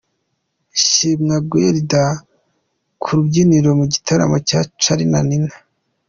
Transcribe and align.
Shimwa 0.87 1.37
Guelda 1.49 2.03
ku 3.01 3.09
rubyiniro 3.15 3.69
mu 3.79 3.85
gitaramo 3.93 4.37
cya 4.47 4.59
Charly 4.81 5.05
na 5.11 5.19
Nina. 5.29 5.53